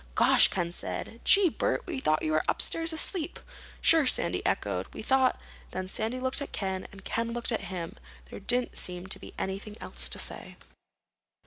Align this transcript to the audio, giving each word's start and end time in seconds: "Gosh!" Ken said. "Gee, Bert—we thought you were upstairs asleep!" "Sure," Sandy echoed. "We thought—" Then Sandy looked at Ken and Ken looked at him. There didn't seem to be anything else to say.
"Gosh!" 0.15 0.47
Ken 0.47 0.71
said. 0.71 1.21
"Gee, 1.23 1.49
Bert—we 1.49 1.99
thought 1.99 2.23
you 2.23 2.31
were 2.31 2.43
upstairs 2.47 2.91
asleep!" 2.91 3.39
"Sure," 3.81 4.07
Sandy 4.07 4.43
echoed. 4.47 4.87
"We 4.95 5.03
thought—" 5.03 5.39
Then 5.69 5.87
Sandy 5.87 6.19
looked 6.19 6.41
at 6.41 6.51
Ken 6.51 6.87
and 6.91 7.05
Ken 7.05 7.33
looked 7.33 7.51
at 7.51 7.65
him. 7.69 7.95
There 8.31 8.39
didn't 8.39 8.79
seem 8.79 9.05
to 9.05 9.19
be 9.19 9.35
anything 9.37 9.77
else 9.79 10.09
to 10.09 10.17
say. 10.17 10.55